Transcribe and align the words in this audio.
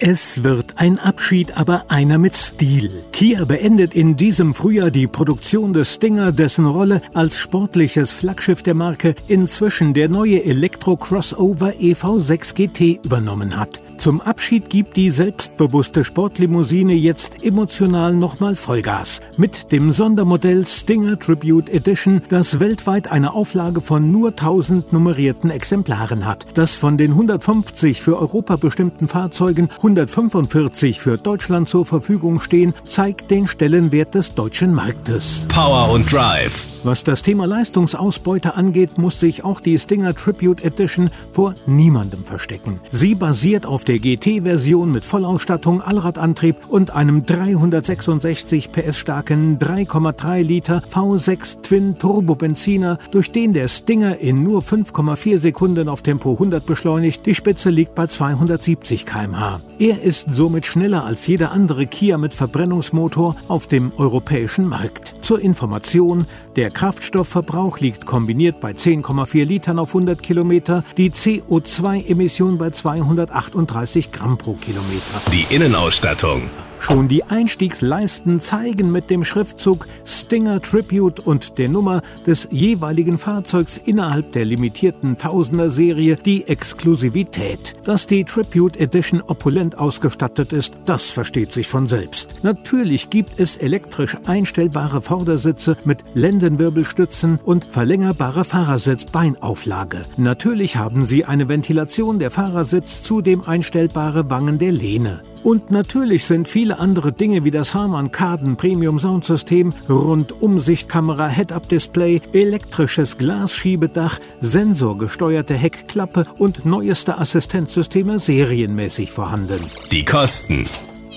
Es 0.00 0.44
wird 0.44 0.74
ein 0.76 1.00
Abschied, 1.00 1.58
aber 1.58 1.86
einer 1.88 2.18
mit 2.18 2.36
Stil. 2.36 3.02
Kia 3.10 3.44
beendet 3.44 3.96
in 3.96 4.14
diesem 4.14 4.54
Frühjahr 4.54 4.92
die 4.92 5.08
Produktion 5.08 5.72
des 5.72 5.94
Stinger, 5.94 6.30
dessen 6.30 6.66
Rolle 6.66 7.02
als 7.14 7.40
sportliches 7.40 8.12
Flaggschiff 8.12 8.62
der 8.62 8.74
Marke 8.74 9.16
inzwischen 9.26 9.94
der 9.94 10.08
neue 10.08 10.44
Elektro-Crossover 10.44 11.70
EV6 11.80 12.54
GT 12.54 13.04
übernommen 13.04 13.58
hat. 13.58 13.80
Zum 13.98 14.20
Abschied 14.20 14.70
gibt 14.70 14.96
die 14.96 15.10
selbstbewusste 15.10 16.04
Sportlimousine 16.04 16.94
jetzt 16.94 17.42
emotional 17.42 18.14
nochmal 18.14 18.54
Vollgas. 18.54 19.20
Mit 19.36 19.72
dem 19.72 19.90
Sondermodell 19.90 20.64
Stinger 20.64 21.18
Tribute 21.18 21.68
Edition, 21.68 22.22
das 22.28 22.60
weltweit 22.60 23.10
eine 23.10 23.34
Auflage 23.34 23.80
von 23.80 24.12
nur 24.12 24.28
1000 24.28 24.92
nummerierten 24.92 25.50
Exemplaren 25.50 26.26
hat. 26.26 26.46
Das 26.54 26.76
von 26.76 26.96
den 26.96 27.10
150 27.10 28.00
für 28.00 28.20
Europa 28.20 28.54
bestimmten 28.54 29.08
Fahrzeugen 29.08 29.68
145 29.88 31.00
für 31.00 31.16
Deutschland 31.16 31.66
zur 31.66 31.86
Verfügung 31.86 32.40
stehen, 32.40 32.74
zeigt 32.84 33.30
den 33.30 33.46
Stellenwert 33.46 34.14
des 34.14 34.34
deutschen 34.34 34.74
Marktes. 34.74 35.46
Power 35.48 35.90
und 35.90 36.12
Drive. 36.12 36.77
Was 36.88 37.04
das 37.04 37.22
Thema 37.22 37.46
Leistungsausbeute 37.46 38.56
angeht, 38.56 38.96
muss 38.96 39.20
sich 39.20 39.44
auch 39.44 39.60
die 39.60 39.78
Stinger 39.78 40.14
Tribute 40.14 40.64
Edition 40.64 41.10
vor 41.32 41.52
niemandem 41.66 42.24
verstecken. 42.24 42.80
Sie 42.90 43.14
basiert 43.14 43.66
auf 43.66 43.84
der 43.84 43.98
GT-Version 43.98 44.90
mit 44.90 45.04
Vollausstattung, 45.04 45.82
Allradantrieb 45.82 46.56
und 46.70 46.92
einem 46.92 47.26
366 47.26 48.72
PS 48.72 48.96
starken 48.96 49.58
3,3 49.58 50.40
Liter 50.40 50.82
V6 50.90 51.60
Twin 51.60 51.98
Turbo 51.98 52.34
Benziner, 52.36 52.96
durch 53.10 53.32
den 53.32 53.52
der 53.52 53.68
Stinger 53.68 54.16
in 54.16 54.42
nur 54.42 54.62
5,4 54.62 55.36
Sekunden 55.36 55.90
auf 55.90 56.00
Tempo 56.00 56.32
100 56.32 56.64
beschleunigt. 56.64 57.26
Die 57.26 57.34
Spitze 57.34 57.68
liegt 57.68 57.94
bei 57.94 58.06
270 58.06 59.04
km/h. 59.04 59.60
Er 59.78 60.00
ist 60.00 60.28
somit 60.32 60.64
schneller 60.64 61.04
als 61.04 61.26
jeder 61.26 61.52
andere 61.52 61.84
Kia 61.84 62.16
mit 62.16 62.34
Verbrennungsmotor 62.34 63.36
auf 63.46 63.66
dem 63.66 63.92
europäischen 63.98 64.66
Markt. 64.66 65.16
Zur 65.20 65.38
Information, 65.40 66.24
der 66.56 66.70
Kraftstoffverbrauch 66.78 67.80
liegt 67.80 68.06
kombiniert 68.06 68.60
bei 68.60 68.70
10,4 68.70 69.44
Litern 69.44 69.80
auf 69.80 69.88
100 69.88 70.22
Kilometer, 70.22 70.84
die 70.96 71.10
CO2-Emission 71.10 72.56
bei 72.56 72.70
238 72.70 74.12
Gramm 74.12 74.38
pro 74.38 74.52
Kilometer. 74.52 75.20
Die 75.32 75.52
Innenausstattung. 75.52 76.42
Schon 76.78 77.08
die 77.08 77.24
Einstiegsleisten 77.24 78.40
zeigen 78.40 78.92
mit 78.92 79.10
dem 79.10 79.24
Schriftzug 79.24 79.86
Stinger 80.04 80.60
Tribute 80.62 81.20
und 81.20 81.58
der 81.58 81.68
Nummer 81.68 82.02
des 82.26 82.48
jeweiligen 82.50 83.18
Fahrzeugs 83.18 83.80
innerhalb 83.84 84.32
der 84.32 84.44
limitierten 84.44 85.18
Tausender-Serie 85.18 86.16
die 86.16 86.46
Exklusivität. 86.46 87.74
Dass 87.84 88.06
die 88.06 88.24
Tribute 88.24 88.78
Edition 88.78 89.22
opulent 89.22 89.76
ausgestattet 89.76 90.52
ist, 90.52 90.72
das 90.84 91.10
versteht 91.10 91.52
sich 91.52 91.68
von 91.68 91.86
selbst. 91.86 92.36
Natürlich 92.42 93.10
gibt 93.10 93.38
es 93.40 93.56
elektrisch 93.56 94.16
einstellbare 94.26 95.02
Vordersitze 95.02 95.76
mit 95.84 96.04
Lendenwirbelstützen 96.14 97.38
und 97.44 97.64
verlängerbare 97.64 98.44
Fahrersitzbeinauflage. 98.44 100.02
Natürlich 100.16 100.76
haben 100.76 101.04
sie 101.04 101.24
eine 101.24 101.48
Ventilation 101.48 102.18
der 102.18 102.30
Fahrersitz, 102.30 103.02
zudem 103.02 103.42
einstellbare 103.42 104.30
Wangen 104.30 104.58
der 104.58 104.72
Lehne. 104.72 105.22
Und 105.42 105.70
natürlich 105.70 106.24
sind 106.24 106.48
viele 106.48 106.78
andere 106.78 107.12
Dinge 107.12 107.44
wie 107.44 107.50
das 107.50 107.74
Harman 107.74 108.10
Kardon 108.10 108.56
Premium 108.56 108.98
Soundsystem, 108.98 109.72
Rundumsichtkamera, 109.88 111.28
Head-Up-Display, 111.28 112.20
elektrisches 112.32 113.18
Glasschiebedach, 113.18 114.18
sensorgesteuerte 114.40 115.54
Heckklappe 115.54 116.26
und 116.38 116.64
neueste 116.64 117.18
Assistenzsysteme 117.18 118.18
serienmäßig 118.18 119.10
vorhanden. 119.10 119.60
Die 119.90 120.04
Kosten. 120.04 120.66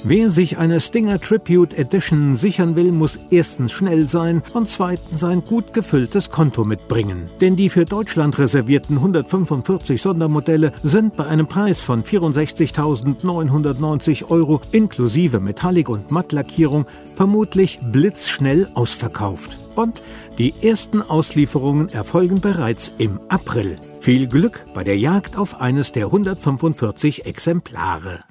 Wer 0.03 0.31
sich 0.31 0.57
eine 0.57 0.79
Stinger 0.79 1.21
Tribute 1.21 1.77
Edition 1.77 2.35
sichern 2.35 2.75
will, 2.75 2.91
muss 2.91 3.19
erstens 3.29 3.71
schnell 3.71 4.07
sein 4.07 4.41
und 4.53 4.67
zweitens 4.67 5.23
ein 5.23 5.43
gut 5.43 5.73
gefülltes 5.73 6.31
Konto 6.31 6.65
mitbringen. 6.65 7.29
Denn 7.39 7.55
die 7.55 7.69
für 7.69 7.85
Deutschland 7.85 8.39
reservierten 8.39 8.97
145 8.97 10.01
Sondermodelle 10.01 10.73
sind 10.81 11.15
bei 11.15 11.27
einem 11.27 11.45
Preis 11.45 11.83
von 11.83 12.03
64.990 12.03 14.31
Euro 14.31 14.59
inklusive 14.71 15.39
Metallic- 15.39 15.89
und 15.89 16.09
Mattlackierung 16.09 16.87
vermutlich 17.13 17.77
blitzschnell 17.91 18.69
ausverkauft. 18.73 19.59
Und 19.75 20.01
die 20.39 20.55
ersten 20.63 21.03
Auslieferungen 21.03 21.89
erfolgen 21.89 22.41
bereits 22.41 22.91
im 22.97 23.19
April. 23.29 23.75
Viel 23.99 24.27
Glück 24.27 24.65
bei 24.73 24.83
der 24.83 24.97
Jagd 24.97 25.37
auf 25.37 25.61
eines 25.61 25.91
der 25.91 26.07
145 26.07 27.27
Exemplare. 27.27 28.30